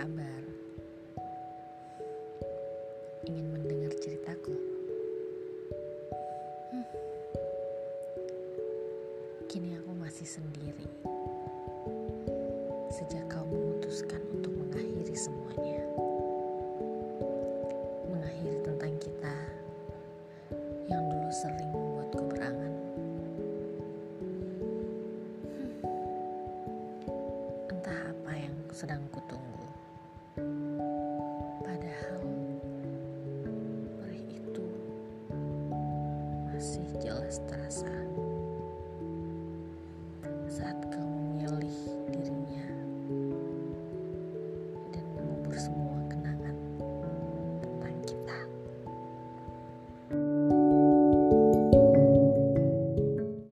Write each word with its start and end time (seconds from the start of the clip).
kabar? 0.00 0.42
Ingin 3.28 3.52
mendengar 3.52 3.92
ceritaku? 4.00 4.56
Hmm. 6.72 6.88
Kini 9.44 9.76
aku 9.76 9.92
masih 10.00 10.24
sendiri. 10.24 10.88
Sejak 12.88 13.28
kau 13.28 13.44
memutuskan 13.44 14.24
untuk 14.32 14.56
mengakhiri 14.56 15.12
semuanya. 15.12 15.84
Mengakhiri 18.08 18.56
tentang 18.64 18.96
kita 19.04 19.36
yang 20.88 21.04
dulu 21.12 21.28
sering 21.28 21.68
membuatku 21.76 22.24
berangan. 22.24 22.72
Hmm. 25.44 25.72
sedang 28.72 29.04
kutunggu. 29.12 29.59
Padahal 31.62 32.20
perih 33.96 34.26
itu 34.34 34.66
masih 36.50 36.88
jelas 36.98 37.38
terasa 37.46 37.92
saat 40.50 40.76
kau 40.90 41.06
memilih 41.06 41.78
dirinya 42.10 42.66
dan 44.90 45.04
mengubur 45.14 45.54
semua 45.54 46.02
kenangan 46.10 46.56
tentang 47.62 47.96
kita. 48.02 48.40